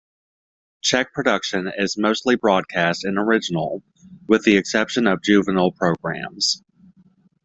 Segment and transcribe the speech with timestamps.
[0.81, 3.83] Czech production is mostly broadcast in original,
[4.27, 6.63] with the exception of juvenile programs.